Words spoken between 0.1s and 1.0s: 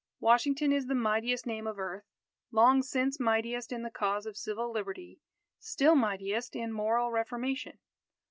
Washington is the